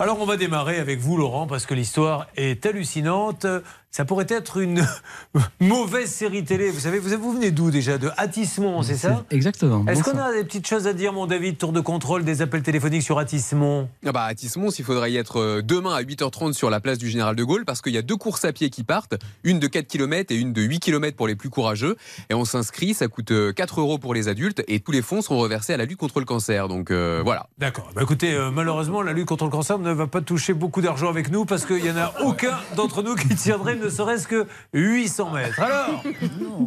[0.00, 3.46] Alors on va démarrer avec vous Laurent parce que l'histoire est hallucinante
[3.90, 4.86] ça pourrait être une
[5.60, 6.70] mauvaise série télé.
[6.70, 9.24] Vous savez, vous, venez d'où déjà De Attismont, c'est ça?
[9.30, 9.84] Exactement.
[9.86, 12.62] Est-ce qu'on a des petites choses à dire, mon David, tour de contrôle des appels
[12.62, 16.68] téléphoniques sur Attismont ah bah, Attismont, il faudrait y être euh, demain à 8h30 sur
[16.68, 18.84] la place du Général de Gaulle, parce qu'il y a deux courses à pied qui
[18.84, 21.96] partent, une de 4 km et une de 8 km pour les plus courageux.
[22.28, 25.22] Et on s'inscrit, ça coûte 4 euh, euros pour les adultes, et tous les fonds
[25.22, 26.68] seront reversés à la lutte contre le cancer.
[26.68, 27.46] Donc euh, voilà.
[27.56, 27.90] D'accord.
[27.94, 31.30] Bah, écoutez, malheureusement, la lutte contre le cancer ne va pas toucher beaucoup d'argent avec
[31.30, 35.30] nous, parce qu'il n'y en a aucun d'entre nous qui tiendrait ne serait-ce que 800
[35.30, 35.60] mètres.
[35.60, 36.02] Alors,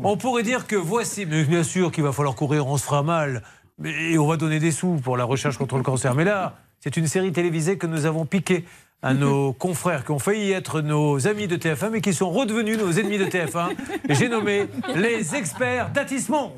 [0.04, 3.04] on pourrait dire que voici, mais bien sûr qu'il va falloir courir, on se fera
[3.04, 3.44] mal,
[3.84, 6.16] et on va donner des sous pour la recherche contre le cancer.
[6.16, 8.66] Mais là, c'est une série télévisée que nous avons piquée
[9.04, 12.78] à nos confrères qui ont failli être nos amis de TF1 mais qui sont redevenus
[12.78, 13.70] nos ennemis de TF1.
[14.10, 16.54] J'ai nommé les experts d'Atismons.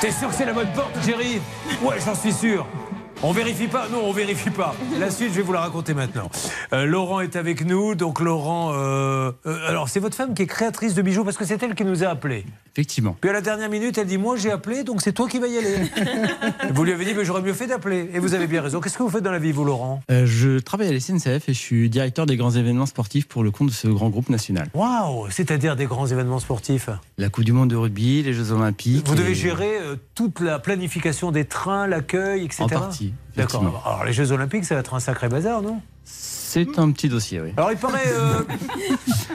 [0.00, 1.40] T'es sûr que c'est la bonne porte, Jerry?
[1.82, 2.66] Ouais, j'en suis sûr.
[3.26, 4.76] On vérifie pas Non, on vérifie pas.
[5.00, 6.30] La suite, je vais vous la raconter maintenant.
[6.74, 7.94] Euh, Laurent est avec nous.
[7.94, 11.46] Donc, Laurent, euh, euh, alors c'est votre femme qui est créatrice de bijoux parce que
[11.46, 12.44] c'est elle qui nous a appelés.
[12.74, 13.16] Effectivement.
[13.18, 15.46] Puis à la dernière minute, elle dit Moi, j'ai appelé, donc c'est toi qui vas
[15.46, 15.90] y aller.
[16.74, 18.10] vous lui avez dit Mais j'aurais mieux fait d'appeler.
[18.12, 18.82] Et vous avez bien raison.
[18.82, 20.02] Qu'est-ce que vous faites dans la vie, vous, Laurent?
[20.10, 23.50] Je travaille à la SNCF et je suis directeur des grands événements sportifs pour le
[23.50, 24.68] compte de ce grand groupe national.
[24.74, 26.90] Waouh C'est-à-dire des grands événements sportifs?
[27.16, 29.08] La Coupe du Monde de rugby, les Jeux Olympiques.
[29.08, 29.78] Vous devez gérer
[30.14, 32.64] toute la planification des trains, l'accueil, etc.
[32.64, 33.13] En partie.
[33.36, 33.82] D'accord.
[33.84, 35.80] Alors les Jeux Olympiques, ça va être un sacré bazar, non?
[36.04, 37.50] C'est un petit dossier, oui.
[37.56, 38.06] Alors il paraît.
[38.06, 38.42] Euh,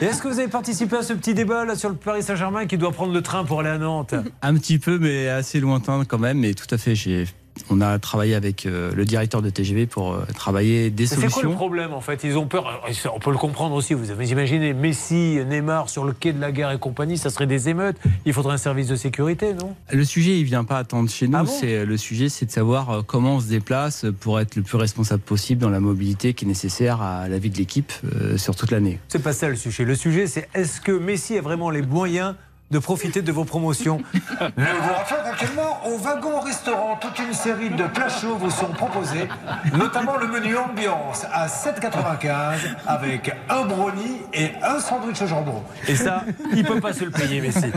[0.00, 2.78] est-ce que vous avez participé à ce petit débat là sur le Paris Saint-Germain qui
[2.78, 4.14] doit prendre le train pour aller à Nantes?
[4.40, 6.38] Un petit peu, mais assez lointain quand même.
[6.38, 7.26] Mais tout à fait, j'ai
[7.70, 11.28] on a travaillé avec euh, le directeur de TGV pour euh, travailler des solutions.
[11.28, 12.24] C'est quoi le problème en fait?
[12.24, 12.82] Ils ont peur.
[13.14, 13.94] On peut le comprendre aussi.
[13.94, 17.68] Vous imaginez Messi, Neymar sur le quai de la gare et compagnie, ça serait des
[17.68, 17.96] émeutes.
[18.24, 19.74] Il faudrait un service de sécurité, non?
[19.90, 21.38] Le sujet, il vient pas attendre chez nous.
[21.38, 24.62] Ah c'est le sujet, c'est de savoir euh, comment on se déplace pour être le
[24.62, 27.92] plus responsable possible dans la mobilité qui est nécessaire à la vie de l'équipe
[28.36, 28.98] sur toute l'année.
[29.08, 29.84] C'est pas ça le sujet.
[29.84, 32.34] Le sujet, c'est est-ce que Messi a vraiment les moyens
[32.70, 33.98] de profiter de vos promotions.
[34.14, 39.28] Nous vous rappelons actuellement au wagon-restaurant, toute une série de plats chauds vous sont proposés,
[39.76, 45.62] notamment le menu ambiance à 7,95 avec un brownie et un sandwich au jambon.
[45.88, 47.72] Et ça, il peut pas se le payer, Messi.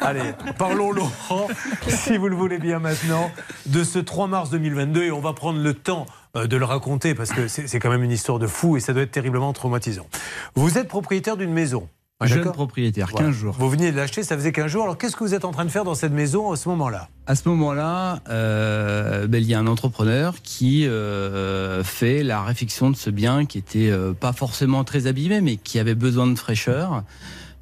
[0.00, 1.48] Allez, parlons, Laurent,
[1.88, 3.30] si vous le voulez bien maintenant,
[3.66, 6.06] de ce 3 mars 2022 et on va prendre le temps
[6.36, 8.92] euh, de le raconter parce que c'est quand même une histoire de fou et ça
[8.92, 10.06] doit être terriblement traumatisant.
[10.54, 11.88] Vous êtes propriétaire d'une maison.
[12.26, 13.54] Jeune propriétaire, 15 jours.
[13.56, 14.82] Vous veniez de l'acheter, ça faisait 15 jours.
[14.82, 17.08] Alors qu'est-ce que vous êtes en train de faire dans cette maison à ce moment-là?
[17.26, 22.90] À ce moment-là, euh, ben, il y a un entrepreneur qui euh, fait la réfection
[22.90, 26.36] de ce bien qui était euh, pas forcément très abîmé, mais qui avait besoin de
[26.36, 27.04] fraîcheur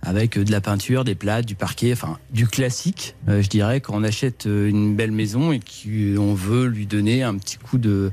[0.01, 4.05] avec de la peinture, des plates, du parquet, enfin du classique, je dirais, quand on
[4.05, 8.13] achète une belle maison et qu'on veut lui donner un petit coup de,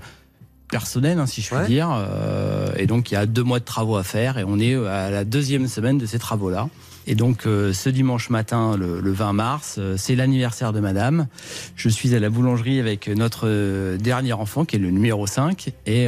[0.73, 1.89] personnel, hein, si je puis dire.
[1.93, 4.75] Euh, et donc, il y a deux mois de travaux à faire et on est
[4.75, 6.67] à la deuxième semaine de ces travaux-là.
[7.05, 11.27] Et donc, euh, ce dimanche matin, le, 20 mars, euh, c'est l'anniversaire de madame.
[11.75, 15.69] Je suis à la boulangerie avec notre dernier enfant, qui est le numéro 5.
[15.85, 16.07] Et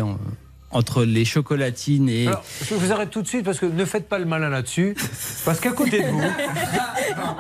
[0.72, 2.28] entre les chocolatines et.
[2.68, 4.96] je vous arrête tout de suite parce que ne faites pas le malin là-dessus.
[5.46, 6.22] Parce qu'à côté de vous,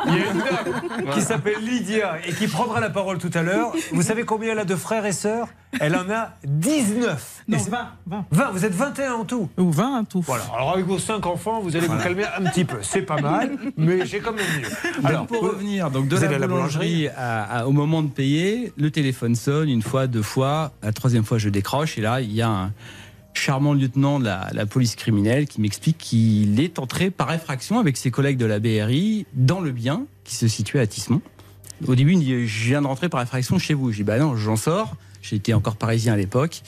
[0.07, 3.41] il y a une dame qui s'appelle Lydia et qui prendra la parole tout à
[3.41, 3.73] l'heure.
[3.91, 5.47] Vous savez combien elle a de frères et sœurs?
[5.79, 7.43] Elle en a 19.
[7.47, 8.51] Non, 20, 20.
[8.51, 10.21] Vous êtes 21 en tout Ou 20 en tout.
[10.21, 10.45] Voilà.
[10.53, 12.77] Alors avec vos 5 enfants, vous allez vous calmer un petit peu.
[12.81, 15.05] C'est pas mal, mais j'ai quand même mieux.
[15.05, 17.09] Alors, pour revenir donc de la, boulangerie,
[17.65, 20.71] au moment de payer, le téléphone sonne une fois, deux fois.
[20.81, 22.71] La troisième fois, je décroche et là, il y a un
[23.37, 28.11] charmant lieutenant de la, police criminelle qui m'explique qu'il est entré par effraction avec ses
[28.11, 31.21] collègues de la BRI dans le bien qui se situe à Tissemont.
[31.85, 33.91] Au début, il me dit Je viens de rentrer par effraction chez vous.
[33.91, 34.95] Je dis Bah non, j'en sors.
[35.21, 36.61] J'étais encore parisien à l'époque.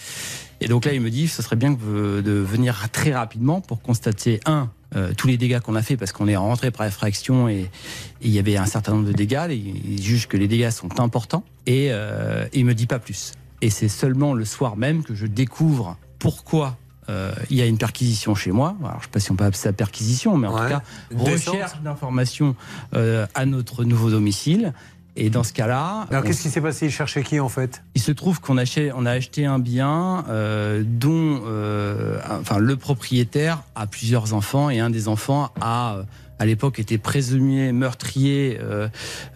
[0.59, 4.39] Et donc là, il me dit Ce serait bien de venir très rapidement pour constater,
[4.45, 7.69] un, euh, tous les dégâts qu'on a fait parce qu'on est rentré par effraction et,
[8.21, 9.47] il y avait un certain nombre de dégâts.
[9.51, 13.33] Il, juge que les dégâts sont importants et euh, il me dit pas plus.
[13.61, 16.77] Et c'est seulement le soir même que je découvre pourquoi
[17.09, 18.75] euh, il y a une perquisition chez moi.
[18.81, 20.81] Alors, je ne sais pas si on peut appeler ça perquisition, mais en tout cas,
[21.15, 22.55] recherche d'informations
[22.95, 24.73] euh, à notre nouveau domicile.
[25.19, 26.05] Et dans ce cas-là.
[26.11, 26.85] Alors, qu'est-ce qui s'est passé?
[26.85, 27.81] Il cherchait qui, en fait?
[27.95, 31.41] Il se trouve qu'on a, on a acheté un bien euh, dont
[32.39, 36.01] enfin, le propriétaire a plusieurs enfants et un des enfants a
[36.39, 38.87] à l'époque était présumé meurtrier euh,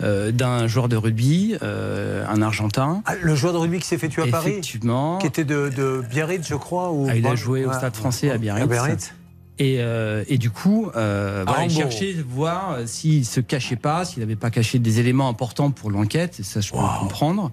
[0.02, 3.02] euh, d'un joueur de rugby, euh, un Argentin.
[3.06, 5.18] Ah, le joueur de rugby qui s'est fait tuer à Paris Effectivement.
[5.18, 7.08] Qui était de, Biarritz, je crois ou...
[7.10, 9.14] Ah, il a joué au Stade français à Biarritz.
[9.60, 14.22] Et, euh, et, du coup, euh, voilà, il cherchait voir s'il se cachait pas, s'il
[14.22, 16.40] n'avait pas caché des éléments importants pour l'enquête.
[16.40, 17.52] Et ça, je peux comprendre.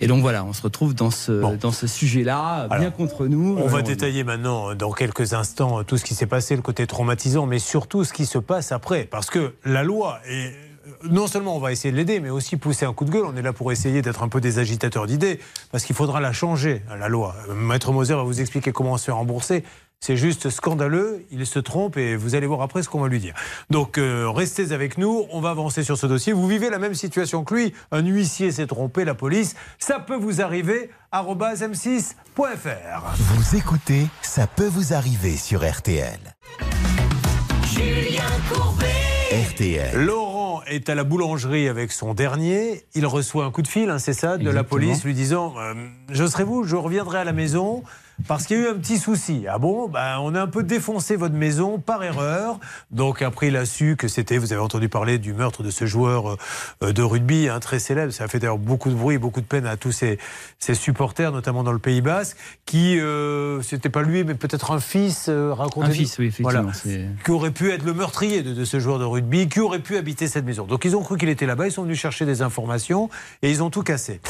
[0.00, 3.56] Et donc voilà, on se retrouve dans ce, dans ce sujet-là, bien contre nous.
[3.58, 7.46] On va détailler maintenant, dans quelques instants, tout ce qui s'est passé, le côté traumatisant,
[7.46, 9.04] mais surtout ce qui se passe après.
[9.04, 10.52] Parce que la loi est
[11.10, 13.24] non seulement on va essayer de l'aider, mais aussi pousser un coup de gueule.
[13.26, 15.40] On est là pour essayer d'être un peu des agitateurs d'idées,
[15.72, 17.34] parce qu'il faudra la changer, la loi.
[17.54, 19.64] Maître Moser va vous expliquer comment se faire rembourser.
[20.00, 23.18] C'est juste scandaleux, il se trompe et vous allez voir après ce qu'on va lui
[23.18, 23.34] dire.
[23.70, 26.32] Donc euh, restez avec nous, on va avancer sur ce dossier.
[26.32, 30.14] Vous vivez la même situation que lui, un huissier s'est trompé, la police, ça peut
[30.14, 33.16] vous arriver, m6.fr.
[33.16, 36.20] Vous écoutez, ça peut vous arriver sur RTL.
[37.64, 38.22] Julien
[38.52, 38.86] Courbet.
[39.32, 40.04] RTL.
[40.04, 42.84] Laurent est à la boulangerie avec son dernier.
[42.94, 45.74] Il reçoit un coup de fil, hein, c'est ça, de la police lui disant euh,
[46.10, 47.82] Je serai vous, je reviendrai à la maison
[48.26, 49.44] parce qu'il y a eu un petit souci.
[49.48, 49.88] Ah bon?
[49.88, 52.58] Ben, On a un peu défoncé votre maison par erreur.
[52.90, 55.86] Donc après, il a su que c'était, vous avez entendu parler du meurtre de ce
[55.86, 56.36] joueur
[56.82, 58.12] euh, de rugby, un très célèbre.
[58.12, 60.18] Ça a fait d'ailleurs beaucoup de bruit, beaucoup de peine à tous ses,
[60.74, 65.26] supporters, notamment dans le Pays Basque, qui, euh, c'était pas lui, mais peut-être un fils,
[65.28, 66.72] euh, Un fils, oui, effectivement.
[67.24, 69.96] qui aurait pu être le meurtrier de, de, ce joueur de rugby, qui aurait pu
[69.96, 70.64] habiter cette maison.
[70.64, 73.10] Donc ils ont cru qu'il était là-bas, ils sont venus chercher des informations
[73.42, 74.20] et ils ont tout cassé.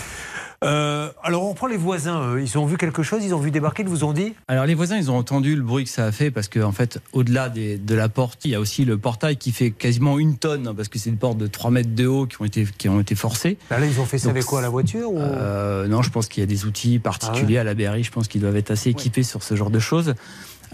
[0.66, 3.82] Euh, alors on prend les voisins, ils ont vu quelque chose, ils ont vu débarquer,
[3.82, 4.34] ils vous ont dit?
[4.48, 6.72] Alors les voisins, ils ont entendu le bruit que ça a fait parce qu'en en
[6.72, 10.36] fait, au-delà de la porte, il y a aussi le portail qui fait quasiment une
[10.36, 12.88] tonne parce que c'est une porte de 3 mètres de haut qui ont été, qui
[12.88, 13.58] ont été forcées.
[13.70, 16.44] Là, ils ont fait ça avec quoi, la voiture euh, Non, je pense qu'il y
[16.44, 19.22] a des outils particuliers ah à la BRI, je pense qu'ils doivent être assez équipés
[19.22, 20.14] sur ce genre de choses.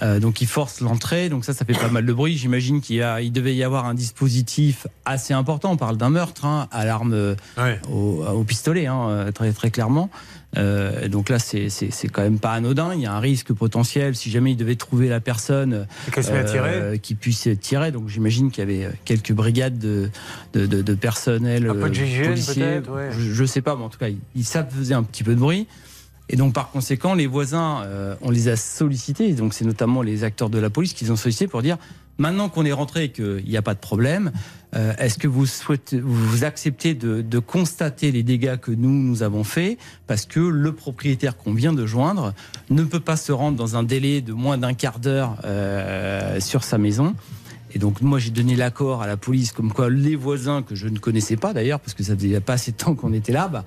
[0.01, 2.37] Euh, donc il force l'entrée, donc ça, ça fait pas mal de bruit.
[2.37, 5.73] J'imagine qu'il il devait y avoir un dispositif assez important.
[5.73, 7.37] On parle d'un meurtre hein, à l'arme
[7.91, 10.11] au, pistolet, hein, euh, très très clairement.
[10.59, 11.69] Euh, donc là, c'est
[12.13, 12.93] quand même pas anodin.
[12.95, 15.87] Il y a un risque potentiel si jamais il devait trouver la personne
[17.03, 17.91] qui puisse tirer.
[17.91, 20.11] Donc j'imagine qu'il y avait quelques brigades de,
[20.53, 22.83] de, de, personnel un peu de policiers.
[23.19, 24.09] Je, ne sais pas, mais en tout cas,
[24.43, 25.67] ça faisait un petit peu de bruit.
[26.33, 29.33] Et donc, par conséquent, les voisins, euh, on les a sollicités.
[29.35, 31.77] Donc, c'est notamment les acteurs de la police qui les ont sollicités pour dire
[32.19, 34.33] maintenant qu'on est rentré et qu'il n'y a pas de problème,
[34.75, 39.45] euh, est-ce que vous, souhaitez, vous acceptez de, constater les dégâts que nous, nous avons
[39.45, 42.33] faits Parce que le propriétaire qu'on vient de joindre
[42.71, 46.65] ne peut pas se rendre dans un délai de moins d'un quart d'heure euh, sur
[46.65, 47.15] sa maison?
[47.75, 50.89] Et donc moi j'ai donné l'accord à la police comme quoi les voisins que je
[50.89, 53.49] ne connaissais pas d'ailleurs parce que ça faisait pas assez de temps qu'on était là,
[53.49, 53.65] bah,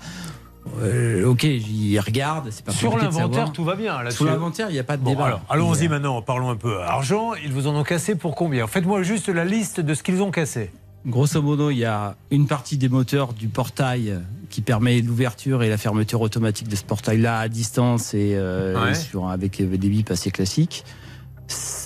[0.81, 2.49] euh, ok, j'y regarde.
[2.65, 3.97] Pas Sur l'inventaire, tout va bien.
[4.09, 5.41] Sur l'inventaire, il n'y a pas de débat.
[5.49, 7.33] allons-y maintenant, parlons un peu argent.
[7.35, 8.67] Ils vous en ont cassé pour combien?
[8.67, 10.71] Faites-moi juste la liste de ce qu'ils ont cassé.
[11.05, 14.19] Grosso modo, il y a une partie des moteurs du portail
[14.49, 19.29] qui permet l'ouverture et la fermeture automatique de ce portail-là à distance et euh, sur,
[19.29, 20.83] avec des bips assez classiques.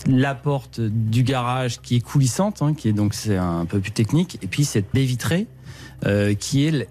[0.08, 3.92] La porte du garage qui est coulissante, hein, qui est donc c'est un peu plus
[3.92, 5.48] technique, et puis cette baie vitrée
[6.06, 6.88] euh, qui est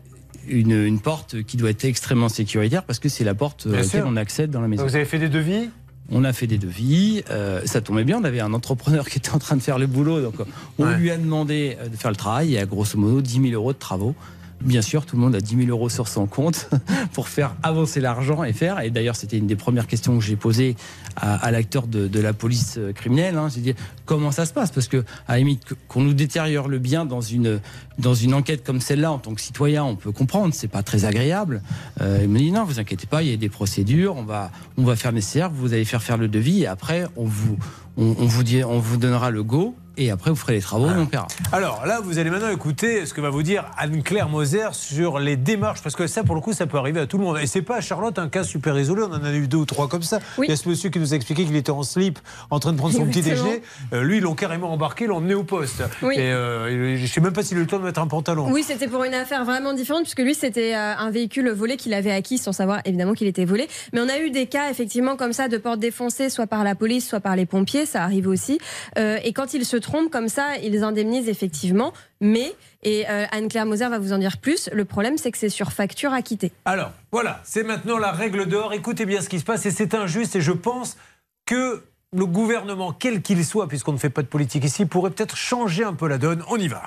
[0.48, 4.16] une, porte qui doit être extrêmement sécuritaire parce que c'est la porte à laquelle on
[4.16, 4.84] accède dans la maison.
[4.84, 5.70] Vous avez fait des devis?
[6.10, 9.30] On a fait des devis, euh, ça tombait bien, on avait un entrepreneur qui était
[9.30, 10.36] en train de faire le boulot, donc
[10.78, 13.74] on lui a demandé de faire le travail, et à grosso modo 10 000 euros
[13.74, 14.14] de travaux.
[14.60, 16.69] Bien sûr, tout le monde a 10 000 euros sur son compte
[17.12, 18.81] pour faire avancer l'argent et faire.
[18.81, 20.75] Et d'ailleurs, c'était une des premières questions que j'ai posées
[21.16, 23.37] à, l'acteur de, la police euh, criminelle.
[23.37, 23.49] Hein.
[23.55, 23.75] J'ai dit
[24.05, 24.72] comment ça se passe?
[24.72, 27.60] Parce que, à la limite, qu'on nous détériore le bien dans une,
[27.99, 31.05] dans une enquête comme celle-là, en tant que citoyen, on peut comprendre, c'est pas très
[31.05, 31.62] agréable.
[32.00, 34.50] Euh, il me dit non, vous inquiétez pas, il y a des procédures, on va,
[34.77, 37.56] on va faire nécessaire, vous allez faire faire le devis et après, on vous,
[37.96, 40.96] on vous, dit, on vous donnera le go et après vous ferez les travaux et
[40.96, 41.26] on paiera.
[41.52, 45.36] Alors là, vous allez maintenant écouter ce que va vous dire Anne-Claire Moser sur les
[45.36, 47.38] démarches, parce que ça, pour le coup, ça peut arriver à tout le monde.
[47.43, 49.88] Et c'est pas, Charlotte, un cas super isolé, on en a eu deux ou trois
[49.88, 50.20] comme ça.
[50.38, 52.19] Il y a ce monsieur qui nous a expliqué qu'il était en slip,
[52.50, 53.62] en train de prendre son petit déjeuner.
[53.93, 55.82] Euh, lui, ils l'ont carrément embarqué, l'ont emmené au poste.
[56.02, 58.48] Et euh, je sais même pas s'il a eu le temps de mettre un pantalon.
[58.50, 61.94] Oui, c'était pour une affaire vraiment différente, puisque lui, c'était euh, un véhicule volé qu'il
[61.94, 63.69] avait acquis sans savoir évidemment qu'il était volé.
[63.93, 66.74] Mais on a eu des cas, effectivement, comme ça, de portes défoncées, soit par la
[66.74, 68.58] police, soit par les pompiers, ça arrive aussi.
[68.96, 73.88] et quand il se trompe comme ça, ils indemnisent effectivement, mais, et euh, Anne-Claire Moser
[73.88, 76.52] va vous en dire plus, le problème c'est que c'est sur facture acquittée.
[76.66, 78.74] Alors, voilà, c'est maintenant la règle d'or.
[78.74, 80.98] Écoutez bien ce qui se passe et c'est injuste et je pense
[81.46, 85.36] que le gouvernement, quel qu'il soit, puisqu'on ne fait pas de politique ici, pourrait peut-être
[85.36, 86.42] changer un peu la donne.
[86.48, 86.82] On y va.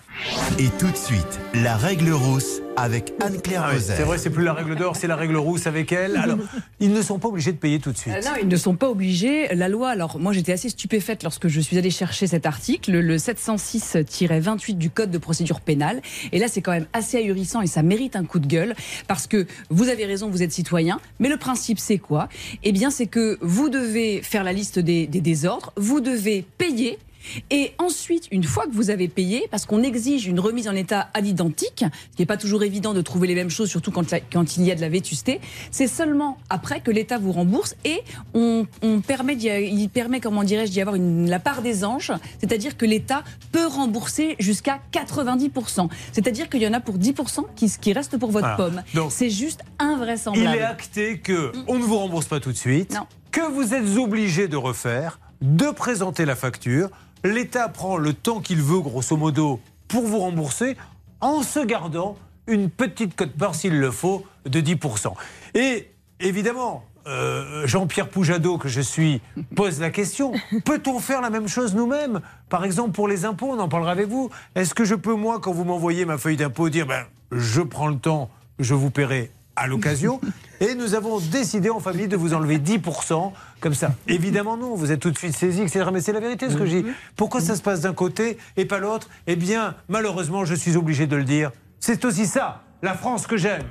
[0.59, 4.43] Et tout de suite, la règle rousse avec Anne-Claire Ah oui, C'est vrai, c'est plus
[4.43, 6.17] la règle d'or, c'est la règle rousse avec elle.
[6.17, 6.37] Alors,
[6.79, 8.13] ils ne sont pas obligés de payer tout de suite.
[8.13, 9.53] Euh, non, ils ne sont pas obligés.
[9.53, 13.17] La loi, alors moi j'étais assez stupéfaite lorsque je suis allée chercher cet article, le
[13.17, 16.01] 706-28 du Code de procédure pénale.
[16.31, 18.75] Et là, c'est quand même assez ahurissant et ça mérite un coup de gueule
[19.07, 20.99] parce que vous avez raison, vous êtes citoyen.
[21.19, 22.29] Mais le principe, c'est quoi?
[22.63, 26.97] Eh bien, c'est que vous devez faire la liste des, des désordres, vous devez payer.
[27.49, 31.09] Et ensuite, une fois que vous avez payé, parce qu'on exige une remise en état
[31.13, 34.09] à l'identique, ce qui n'est pas toujours évident de trouver les mêmes choses, surtout quand,
[34.11, 35.39] la- quand il y a de la vétusté,
[35.71, 37.99] c'est seulement après que l'État vous rembourse et
[38.33, 42.77] on, on permet, il permet, comment dirais-je, d'y avoir une, la part des anges, c'est-à-dire
[42.77, 45.89] que l'État peut rembourser jusqu'à 90%.
[46.11, 48.81] C'est-à-dire qu'il y en a pour 10% qui, qui reste pour votre Voilà.
[48.93, 49.09] pomme.
[49.09, 50.57] C'est juste Il invraisemblable.
[50.57, 53.05] est acté que on ne vous rembourse pas tout de suite, Non.
[53.31, 56.89] que vous êtes obligé de refaire, de présenter la facture.
[57.23, 60.75] L'État prend le temps qu'il veut, grosso modo, pour vous rembourser,
[61.19, 65.13] en se gardant une petite cote-part, s'il le faut, de 10%.
[65.53, 69.21] Et évidemment, euh, Jean-Pierre Poujado, que je suis,
[69.55, 70.33] pose la question
[70.65, 72.21] peut-on faire la même chose nous-mêmes?
[72.49, 74.29] Par exemple, pour les impôts, on en parlera avec vous.
[74.55, 77.87] Est-ce que je peux, moi, quand vous m'envoyez ma feuille d'impôt, dire ben, je prends
[77.87, 80.19] le temps, je vous paierai à l'occasion
[80.61, 83.95] Et nous avons décidé en famille de vous enlever 10% comme ça.
[84.07, 85.85] Évidemment, non, vous êtes tout de suite saisi, etc.
[85.91, 86.85] Mais c'est la vérité ce que je dis.
[87.15, 89.09] Pourquoi ça se passe d'un côté et pas l'autre?
[89.25, 91.51] Eh bien, malheureusement, je suis obligé de le dire.
[91.79, 93.65] C'est aussi ça, la France que j'aime.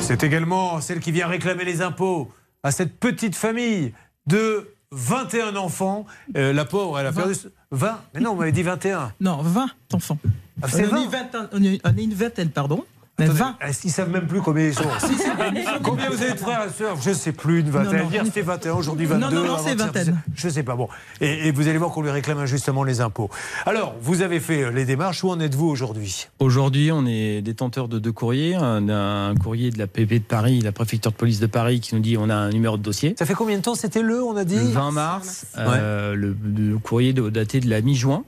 [0.00, 3.92] C'est également celle qui vient réclamer les impôts à cette petite famille
[4.26, 6.06] de 21 enfants.
[6.36, 7.34] Euh, la pauvre, elle a perdu
[7.70, 8.00] 20.
[8.14, 9.12] Mais non, on m'avait dit 21.
[9.20, 10.18] Non, 20 enfants.
[10.62, 10.78] Ah, on, 20.
[10.78, 12.84] est une vingtaine, on est- on est une vingtaine, pardon.
[13.18, 13.56] Mais Attendez, 20.
[13.68, 14.82] Est-ce qu'ils savent même plus combien ils sont
[15.82, 16.96] Combien vous avez de frères et sœurs?
[17.00, 17.98] Je ne sais plus, une vingtaine.
[17.98, 18.10] Non, non.
[18.10, 19.26] Hier c'était 21, aujourd'hui 22.
[19.26, 20.20] Non, non, non, c'est vingtaine.
[20.36, 20.76] Je ne sais pas.
[20.76, 20.88] Bon.
[21.20, 23.28] Et, et vous allez voir qu'on lui réclame injustement les impôts.
[23.66, 25.24] Alors, vous avez fait euh, les démarches.
[25.24, 26.28] Où en êtes-vous aujourd'hui?
[26.38, 28.54] Aujourd'hui, on est détenteur de deux courriers.
[28.54, 31.94] Un, un courrier de la PP de Paris, la préfecture de police de Paris, qui
[31.96, 33.14] nous dit on a un numéro de dossier.
[33.18, 33.74] Ça fait combien de temps?
[33.74, 34.54] C'était le, on a dit?
[34.54, 38.22] Le 20 mars, euh, le, le courrier de- daté de la mi-juin.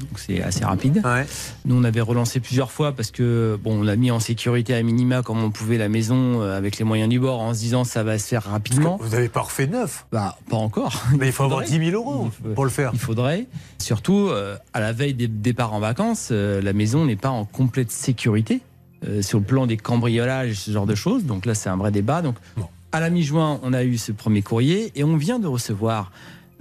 [0.00, 1.00] Donc c'est assez rapide.
[1.04, 1.24] Ouais.
[1.64, 4.82] Nous, on avait relancé plusieurs fois parce que bon, on a mis en sécurité à
[4.82, 7.84] minima comme on pouvait la maison euh, avec les moyens du bord en se disant
[7.84, 8.98] ça va se faire rapidement.
[9.00, 10.06] Vous n'avez pas refait neuf.
[10.10, 11.02] Bah, pas encore.
[11.18, 11.78] Mais il faut avoir faudrait.
[11.78, 12.90] 10 000 euros faut- pour le faire.
[12.92, 13.46] Il faudrait.
[13.78, 17.44] Surtout, euh, à la veille des départs en vacances, euh, la maison n'est pas en
[17.44, 18.62] complète sécurité
[19.06, 21.24] euh, sur le plan des cambriolages, ce genre de choses.
[21.24, 22.20] Donc là, c'est un vrai débat.
[22.22, 22.66] Donc, Bon.
[22.92, 26.10] à la mi-juin, on a eu ce premier courrier et on vient de recevoir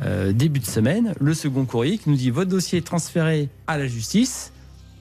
[0.02, 3.78] euh, début de semaine le second courrier qui nous dit votre dossier est transféré à
[3.78, 4.52] la justice.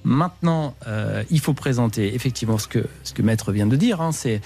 [0.04, 4.00] Maintenant, euh, il faut présenter effectivement ce que, ce que Maître vient de dire.
[4.00, 4.40] hein, c'est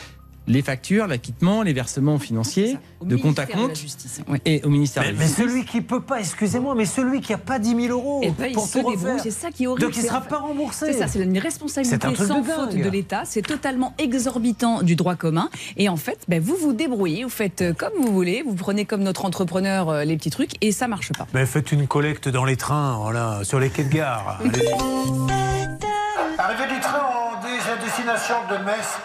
[0.46, 4.20] les factures, l'acquittement, les versements financiers de compte à ministère de la compte justice.
[4.44, 5.44] Et au ministère Mais, de la mais Justice.
[5.44, 8.52] celui qui peut pas, excusez-moi, mais celui qui a pas 10 000 euros Eh ben,
[8.52, 9.20] pour se tout refaire.
[9.22, 9.86] c'est ça qui est horrible.
[9.86, 10.92] Donc il sera pas remboursé.
[10.92, 13.22] C'est ça, c'est une responsabilité un sans de faute de l'État.
[13.24, 15.48] C'est totalement exorbitant du droit commun.
[15.76, 18.84] Et en fait, ben, vous vous débrouillez, vous faites euh, comme vous voulez, vous prenez
[18.84, 21.26] comme notre entrepreneur euh, les petits trucs et ça marche pas.
[21.34, 24.40] Mais faites une collecte dans les trains, voilà, sur les quais de gare.
[26.38, 28.98] Arrivée du train en destination de Metz.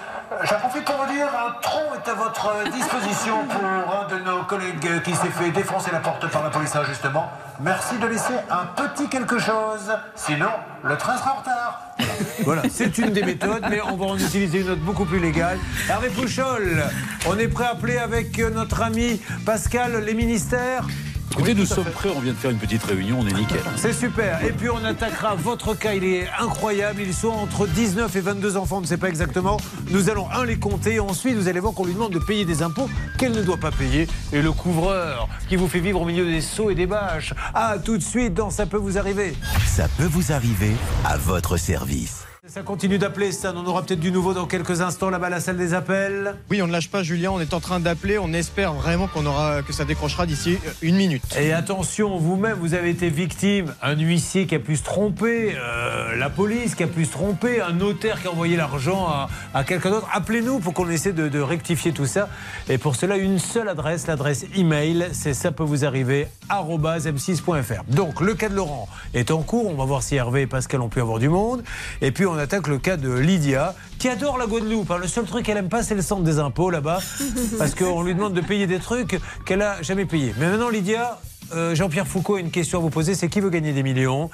[0.44, 4.44] J'en profite pour vous dire, un tronc est à votre disposition pour un de nos
[4.44, 7.30] collègues qui s'est fait défoncer la porte par la police injustement.
[7.60, 10.50] Merci de laisser un petit quelque chose, sinon
[10.84, 11.82] le train sera en retard.
[12.46, 15.60] Voilà, c'est une des méthodes, mais on va en utiliser une autre beaucoup plus légale.
[15.90, 16.84] Hervé Pouchol,
[17.28, 20.88] on est prêt à appeler avec notre ami Pascal les ministères?
[21.32, 23.62] Écoutez, Oui, nous sommes prêts, on vient de faire une petite réunion, on est nickel.
[23.78, 24.44] C'est super.
[24.44, 25.94] Et puis on attaquera votre cas.
[25.94, 27.02] Il est incroyable.
[27.02, 29.58] Ils sont entre 19 et 22 enfants, on ne sait pas exactement.
[29.90, 31.00] Nous allons, un, les compter.
[31.00, 33.72] Ensuite, vous allez voir qu'on lui demande de payer des impôts qu'elle ne doit pas
[33.72, 34.08] payer.
[34.34, 37.34] Et le couvreur qui vous fait vivre au milieu des seaux et des bâches.
[37.54, 39.34] Ah, tout de suite dans Ça peut vous arriver.
[39.66, 40.72] Ça peut vous arriver
[41.06, 42.26] à votre service.
[42.54, 43.54] Ça continue d'appeler, Stan.
[43.56, 46.36] On aura peut-être du nouveau dans quelques instants là-bas à la salle des appels.
[46.50, 49.26] Oui, on ne lâche pas Julien, on est en train d'appeler, on espère vraiment qu'on
[49.26, 51.24] aura que ça décrochera d'ici euh, une minute.
[51.40, 53.74] Et attention, vous-même, vous avez été victime.
[53.82, 57.62] Un huissier qui a pu se tromper, euh, la police qui a pu se tromper,
[57.62, 60.10] un notaire qui a envoyé l'argent à, à quelqu'un d'autre.
[60.12, 62.28] Appelez-nous pour qu'on essaie de, de rectifier tout ça.
[62.68, 67.84] Et pour cela, une seule adresse, l'adresse email, c'est ça peut vous arriver m6.fr.
[67.88, 69.68] Donc, le cas de Laurent est en cours.
[69.68, 71.64] On va voir si Hervé et Pascal ont pu avoir du monde.
[72.02, 74.92] Et puis, on attaque le cas de Lydia, qui adore la Guadeloupe.
[74.92, 74.98] hein.
[75.00, 77.00] Le seul truc qu'elle aime pas, c'est le centre des impôts là-bas,
[77.58, 80.34] parce qu'on lui demande de payer des trucs qu'elle a jamais payés.
[80.40, 81.20] Mais maintenant, Lydia,
[81.54, 84.30] euh, Jean-Pierre Foucault a une question à vous poser, c'est qui veut gagner des millions?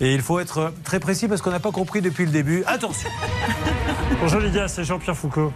[0.00, 2.64] Et il faut être très précis parce qu'on n'a pas compris depuis le début.
[2.66, 3.10] Attention
[4.20, 5.52] Bonjour Lydia, c'est Jean-Pierre Foucault.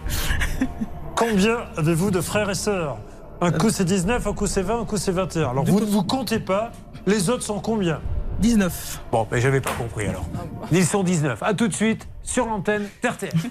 [1.15, 2.97] Combien avez-vous de frères et sœurs?
[3.41, 5.49] Un coup c'est 19, un coup c'est 20, un coup c'est 21.
[5.49, 6.71] Alors vous ne vous comptez pas,
[7.05, 7.99] les autres sont combien?
[8.39, 9.01] 19.
[9.11, 10.25] Bon, mais j'avais pas compris alors.
[10.71, 11.41] Ils sont 19.
[11.43, 13.31] À tout de suite sur l'antenne d'RTL.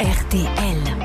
[0.00, 1.02] RTL.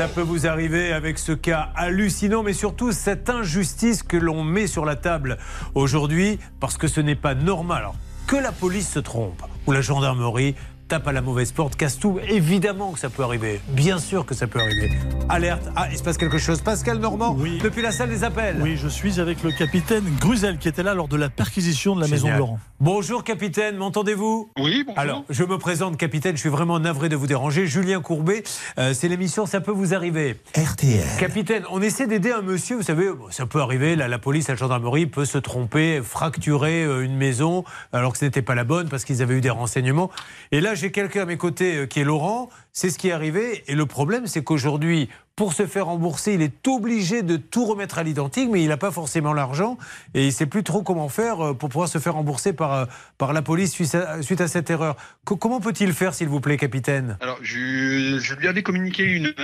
[0.00, 4.66] Ça peut vous arriver avec ce cas hallucinant, mais surtout cette injustice que l'on met
[4.66, 5.36] sur la table
[5.74, 7.82] aujourd'hui, parce que ce n'est pas normal.
[7.82, 10.54] Alors, que la police se trompe, ou la gendarmerie,
[10.90, 12.18] tape à la mauvaise porte, casse tout.
[12.28, 13.60] Évidemment que ça peut arriver.
[13.68, 14.90] Bien sûr que ça peut arriver.
[15.28, 15.70] Alerte.
[15.76, 16.60] Ah, il se passe quelque chose.
[16.62, 17.60] Pascal Normand, Oui.
[17.62, 18.56] depuis la salle des appels.
[18.60, 22.00] Oui, je suis avec le capitaine Gruzel qui était là lors de la perquisition de
[22.00, 22.32] la maison de.
[22.36, 22.58] Laurent.
[22.80, 24.50] Bonjour capitaine, m'entendez-vous?
[24.58, 24.98] Oui, bonjour.
[24.98, 27.68] Alors, je me présente capitaine, je suis vraiment navré de vous déranger.
[27.68, 28.42] Julien Courbet,
[28.78, 30.38] euh, c'est l'émission Ça peut vous arriver.
[30.56, 31.06] RTL.
[31.20, 34.56] Capitaine, on essaie d'aider un monsieur, vous savez, ça peut arriver, la, la police, la
[34.56, 38.88] gendarmerie peut se tromper, fracturer euh, une maison alors que ce n'était pas la bonne
[38.88, 40.10] parce qu'ils avaient eu des renseignements.
[40.50, 43.12] Et là, j'ai quelqu'un à mes côtés euh, qui est Laurent, c'est ce qui est
[43.12, 43.62] arrivé.
[43.66, 47.98] Et le problème, c'est qu'aujourd'hui, pour se faire rembourser, il est obligé de tout remettre
[47.98, 49.78] à l'identique, mais il n'a pas forcément l'argent
[50.14, 52.72] et il ne sait plus trop comment faire euh, pour pouvoir se faire rembourser par,
[52.72, 52.84] euh,
[53.18, 54.96] par la police suite à, suite à cette erreur.
[55.24, 57.18] Co- comment peut-il faire, s'il vous plaît, capitaine?
[57.20, 59.34] Alors, je, je lui avais communiqué une,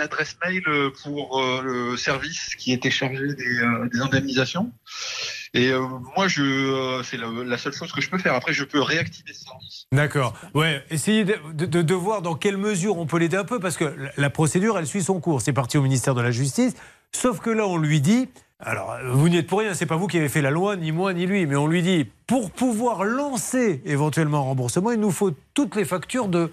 [0.00, 0.62] adresse mail
[1.04, 3.60] pour le service qui était chargé des,
[3.92, 4.72] des indemnisations.
[5.54, 8.34] Et euh, moi, je, euh, c'est la, seule chose que je peux faire.
[8.34, 9.86] Après, je peux réactiver ce service.
[9.92, 10.34] D'accord.
[10.52, 14.30] Ouais, essayez de, voir dans quelle mesure on peut l'aider un peu, parce que la,
[14.30, 15.40] procédure, elle suit son cours.
[15.40, 16.74] C'est parti au ministère de la Justice.
[17.12, 18.28] Sauf que là, on lui dit.
[18.60, 20.90] Alors, vous n'y êtes pour rien, c'est pas vous qui avez fait la loi, ni
[20.90, 25.10] moi, ni lui, mais on lui dit, pour pouvoir lancer éventuellement un remboursement, il nous
[25.10, 26.50] faut toutes les factures de,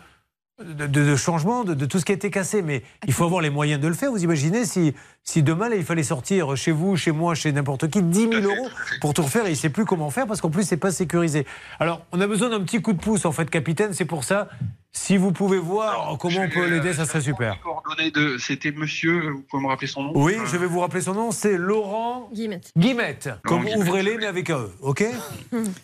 [0.64, 2.62] de, de- de changement, de, de tout ce qui a été cassé.
[2.62, 4.12] Mais il faut avoir les moyens de le faire.
[4.12, 7.90] Vous imaginez si, si demain, là, il fallait sortir chez vous, chez moi, chez n'importe
[7.90, 8.68] qui, 10 000 euros
[9.02, 10.92] pour tout refaire et il ne sait plus comment faire parce qu'en plus, c'est pas
[10.92, 11.46] sécurisé.
[11.80, 13.94] Alors, on a besoin d'un petit coup de pouce, en fait, capitaine.
[13.94, 14.50] C'est pour ça,
[14.92, 17.58] si vous pouvez voir comment on peut l'aider, ça serait super.
[18.14, 21.02] De, c'était monsieur, vous pouvez me rappeler son nom Oui, Euh, je vais vous rappeler
[21.02, 22.72] son nom, c'est Laurent Guillemette.
[22.78, 23.30] Guimette.
[23.44, 25.06] Comme ouvrez-les, mais avec un E, ok?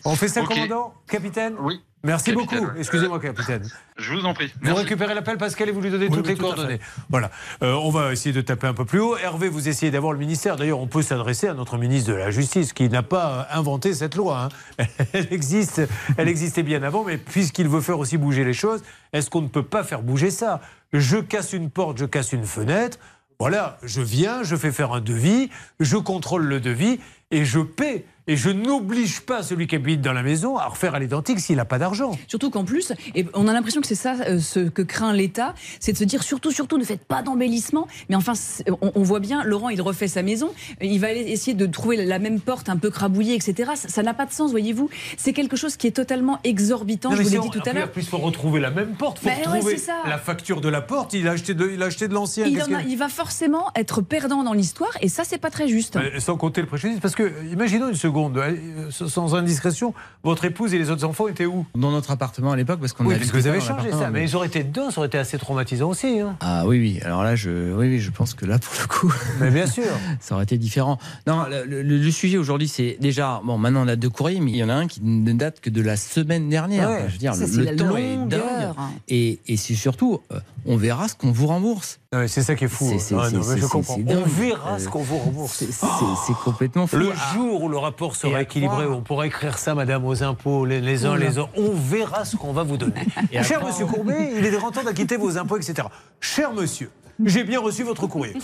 [0.04, 1.54] On fait ça, commandant Capitaine?
[1.60, 1.80] Oui.
[2.04, 2.60] Merci Capitaine.
[2.64, 2.78] beaucoup.
[2.78, 3.68] Excusez-moi, capitaine.
[3.96, 4.52] Je vous en prie.
[4.62, 6.78] Vous récupérez l'appel, Pascal, et vous lui donnez Oui, toutes oui, les tout coordonnées.
[7.10, 7.30] Voilà.
[7.62, 9.16] Euh, on va essayer de taper un peu plus haut.
[9.16, 10.54] Hervé, vous essayez d'avoir le ministère.
[10.56, 14.14] D'ailleurs, on peut s'adresser à notre ministre de la Justice, qui n'a pas inventé cette
[14.14, 14.48] loi.
[14.78, 14.84] hein.
[15.12, 15.82] Elle existe,
[16.16, 19.48] elle existait bien avant, mais puisqu'il veut faire aussi bouger les choses, est-ce qu'on ne
[19.48, 20.60] peut pas faire bouger ça?
[20.92, 22.98] Je casse une porte, je casse une fenêtre.
[23.40, 25.48] Voilà, je viens, je fais faire un devis,
[25.80, 26.98] je contrôle le devis
[27.30, 28.04] et je paie.
[28.28, 31.56] Et je n'oblige pas celui qui habite dans la maison à refaire à l'identique s'il
[31.56, 32.12] n'a pas d'argent.
[32.26, 35.54] Surtout qu'en plus, et on a l'impression que c'est ça euh, ce que craint l'État,
[35.80, 37.88] c'est de se dire surtout, surtout, ne faites pas d'embellissement.
[38.10, 38.34] Mais enfin,
[38.82, 42.04] on, on voit bien, Laurent, il refait sa maison, il va aller essayer de trouver
[42.04, 43.72] la même porte un peu crabouillée, etc.
[43.74, 44.90] Ça n'a pas de sens, voyez-vous.
[45.16, 47.72] C'est quelque chose qui est totalement exorbitant, Non, je vous si l'ai dit tout à
[47.72, 47.90] l'heure.
[47.90, 49.20] Plus, il faut retrouver la même porte.
[49.20, 50.02] Faut Ben ouais, retrouver ça.
[50.06, 51.14] la facture de la porte.
[51.14, 52.46] Il a acheté de, il a acheté de l'ancien.
[52.46, 55.96] Il, va forcément être perdant dans l'histoire, et ça, c'est pas très juste.
[55.96, 57.00] Euh, Sans compter le préjudice.
[57.00, 61.46] Parce que, imaginons une seconde, euh, sans indiscrétion, votre épouse et les autres enfants étaient
[61.46, 61.64] où?
[61.74, 64.10] Dans notre appartement à l'époque, parce qu'on Oui, a parce que vous avez changé ça.
[64.10, 66.20] Mais ils auraient été deux, ça aurait été assez traumatisant aussi.
[66.20, 66.36] hein.
[66.40, 67.00] Ah oui, oui.
[67.04, 69.84] Alors là, je, oui, oui, je pense que là, pour le coup, Mais bien sûr.
[70.20, 70.98] ça aurait été différent.
[71.26, 74.50] Non, le, le- le sujet aujourd'hui, c'est déjà, bon, maintenant on a deux courriers, mais
[74.50, 76.88] il y en a un qui ne date que de la semaine dernière.
[76.90, 77.04] Ouais.
[77.08, 78.74] je veux dire, Ça, le, c'est le la temps est dingue.
[79.08, 82.00] Et, et c'est surtout, euh, on verra ce qu'on vous rembourse.
[82.26, 82.90] C'est ça qui est fou.
[82.98, 83.98] C'est- Ah, non, je comprends.
[84.08, 85.56] On verra Euh, ce qu'on vous rembourse.
[85.58, 85.86] C'est c'est-
[86.26, 86.96] c'est complètement fou.
[86.96, 90.80] Le jour où le rapport sera équilibré, on pourra écrire ça, madame, aux impôts, les,
[90.80, 91.50] les uns, les autres.
[91.56, 92.94] On verra ce qu'on va vous donner.
[93.32, 95.86] Et Cher monsieur Courbet, il est grand temps d'acquitter vos impôts, etc.
[96.18, 96.90] Cher monsieur,
[97.26, 98.34] j'ai bien reçu votre courrier.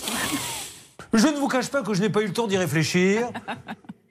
[1.13, 3.29] Je ne vous cache pas que je n'ai pas eu le temps d'y réfléchir.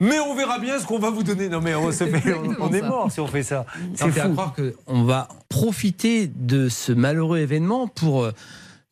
[0.01, 1.47] Mais on verra bien ce qu'on va vous donner.
[1.47, 3.65] Non, mais on, se fait- on- on est mort si on fait ça.
[3.95, 4.31] C'est mais à fou.
[4.33, 8.31] croire qu'on va profiter de ce malheureux événement pour euh,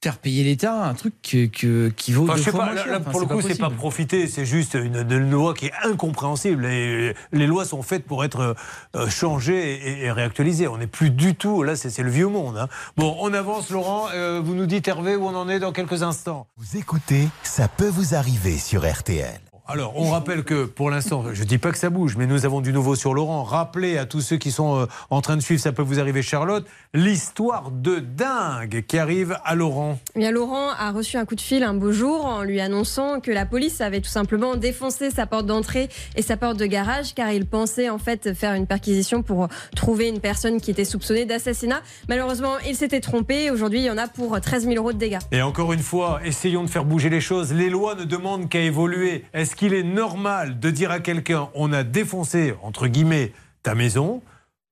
[0.04, 2.66] faire payer l'État un truc que, que- qui vaut Enfin, deux je sais fois pas,
[2.68, 2.92] moins là, cher.
[2.92, 5.74] là, Enfin, pour le coup, c'est pas profiter, c'est juste une, une loi qui est
[5.84, 6.66] incompréhensible.
[6.66, 8.56] Et les lois sont faites pour être
[8.96, 10.68] euh, changées et, et réactualisées.
[10.68, 12.58] On n'est plus du tout, là, c'est c'est le vieux monde.
[12.58, 12.68] hein.
[12.98, 14.08] Bon, on avance, Laurent.
[14.13, 16.48] Euh, vous nous dites, Hervé, où on en est dans quelques instants.
[16.58, 19.39] Vous écoutez Ça peut vous arriver sur RTL.
[19.65, 22.45] Alors, on rappelle que pour l'instant, je ne dis pas que ça bouge, mais nous
[22.45, 23.43] avons du nouveau sur Laurent.
[23.43, 26.21] Rappelez à tous ceux qui sont euh, en train de suivre, ça peut vous arriver,
[26.21, 29.99] Charlotte, l'histoire de dingue qui arrive à Laurent.
[30.15, 33.21] Eh Bien, Laurent a reçu un coup de fil un beau jour en lui annonçant
[33.21, 37.15] que la police avait tout simplement défoncé sa porte d'entrée et sa porte de garage
[37.15, 39.47] car il pensait en fait faire une perquisition pour
[39.78, 41.82] trouver une personne qui était soupçonnée d'assassinat.
[42.10, 43.49] Malheureusement, il s'était trompé.
[43.49, 45.19] Aujourd'hui, il y en a pour 13 000 euros de dégâts.
[45.32, 47.54] Et encore une fois, essayons de faire bouger les choses.
[47.54, 49.23] Les lois ne demandent qu'à évoluer.
[49.34, 54.22] Est-ce qu'il est normal de dire à quelqu'un on a défoncé, entre guillemets, ta maison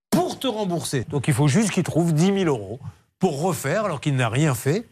[0.10, 1.06] pour te rembourser?
[1.10, 2.80] Donc il faut juste qu'il trouve 10 000 euros
[3.20, 4.86] pour refaire alors qu'il n'a rien fait.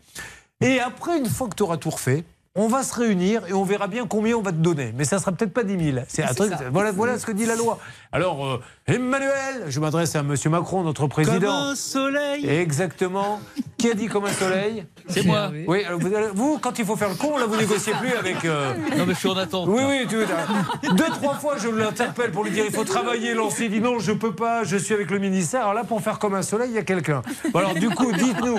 [0.61, 2.25] Et après, une fois que tu auras tout refait,
[2.55, 4.91] on va se réunir et on verra bien combien on va te donner.
[4.95, 6.05] Mais ça sera peut-être pas 10 000.
[6.07, 6.51] C'est un truc.
[6.71, 7.79] Voilà, voilà ce que dit la loi.
[8.11, 11.39] Alors, euh, Emmanuel, je m'adresse à Monsieur Macron, notre président.
[11.39, 12.47] Comme un soleil.
[12.47, 13.39] Exactement.
[13.79, 15.51] Qui a dit comme un soleil C'est moi.
[15.67, 18.43] Oui, alors vous, vous, quand il faut faire le con, là, vous négociez plus avec.
[18.45, 19.67] euh, Non, mais je suis en attente.
[19.69, 20.17] Oui, oui, tu,
[20.95, 23.33] deux, trois fois, je l'interpelle pour lui dire il faut travailler.
[23.33, 25.61] L'ancien dit non, je peux pas, je suis avec le ministère.
[25.61, 27.21] Alors là, pour faire comme un soleil, il y a quelqu'un.
[27.53, 28.57] Bon, Alors, du coup, dites-nous,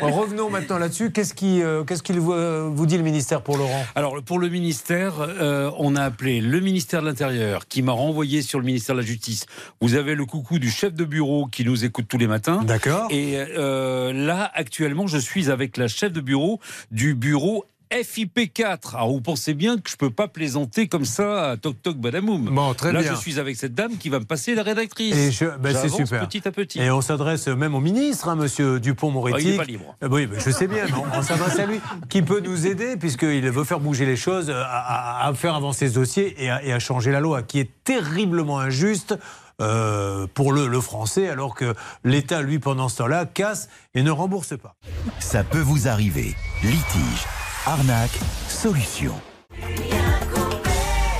[0.00, 1.10] revenons maintenant là-dessus.
[1.12, 3.84] Qu'est-ce qui, euh, qu'est-ce qu'il vous, euh, vous dit le ministère pour Laurent?
[3.94, 8.42] Alors, pour le ministère, euh, on a appelé le ministère de l'Intérieur qui m'a renvoyé
[8.42, 9.46] sur le ministère de la Justice.
[9.80, 12.60] Vous avez le coucou du chef de bureau qui nous écoute tous les matins.
[12.64, 13.08] D'accord.
[13.10, 18.94] Et euh, là, actuellement, je suis avec la chef de bureau du bureau FIP4.
[18.96, 22.44] Alors, vous pensez bien que je peux pas plaisanter comme ça à toc toc badamoum?
[22.54, 23.14] Bon, très là, bien.
[23.14, 25.16] je suis avec cette dame qui va me passer la rédactrice.
[25.16, 26.26] Et je- ben, c'est super.
[26.28, 26.80] Petit à petit.
[26.80, 29.48] Et on s'adresse même au ministre, hein, Monsieur Ah, Dupont-Moretti.
[29.48, 29.96] il est pas libre.
[30.02, 33.48] Euh, Oui, je sais bien, on, on s'adresse à lui, qui peut nous aider, puisqu'il
[33.50, 36.72] veut faire bouger les choses, à, à- à faire avancer ce dossier et à, et
[36.74, 39.16] à changer la loi, qui est terriblement injuste.
[39.60, 44.10] Euh, pour le, le français, alors que l'État, lui, pendant ce temps-là, casse et ne
[44.10, 44.74] rembourse pas.
[45.18, 46.34] Ça peut vous arriver.
[46.62, 47.26] Litige,
[47.66, 48.18] arnaque,
[48.48, 49.14] solution.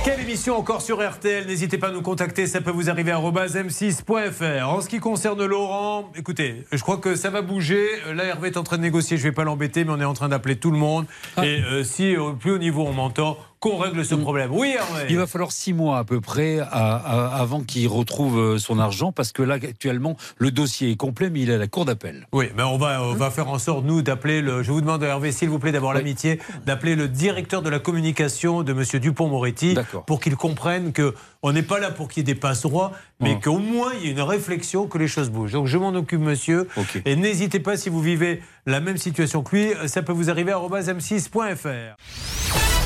[0.05, 3.19] Quelle émission encore sur RTL N'hésitez pas à nous contacter, ça peut vous arriver à
[3.19, 4.67] m6.fr.
[4.67, 7.85] En ce qui concerne Laurent, écoutez, je crois que ça va bouger.
[8.13, 10.05] Là, Hervé est en train de négocier, je ne vais pas l'embêter, mais on est
[10.05, 11.05] en train d'appeler tout le monde.
[11.43, 14.49] Et euh, si au plus haut niveau on m'entend, qu'on règle ce problème.
[14.53, 18.39] Oui, Hervé Il va falloir six mois à peu près à- à- avant qu'il retrouve
[18.39, 21.57] euh, son argent parce que là actuellement le dossier est complet mais il est à
[21.57, 22.27] la cour d'appel.
[22.31, 24.63] Oui, mais on va, on va faire en sorte, nous, d'appeler le.
[24.63, 28.63] Je vous demande, Hervé, s'il vous plaît, d'avoir l'amitié, d'appeler le directeur de la communication
[28.63, 28.83] de M.
[29.01, 29.75] Dupont-Moretti
[30.07, 33.33] pour qu'il comprenne que on n'est pas là pour qu'il y ait des passe-droits, mais
[33.33, 33.39] Ouais.
[33.41, 35.51] qu'au moins il y ait une réflexion, que les choses bougent.
[35.53, 36.67] Donc je m'en occupe, monsieur.
[37.05, 40.51] Et n'hésitez pas, si vous vivez la même situation que lui, ça peut vous arriver
[40.53, 42.78] à m6.fr.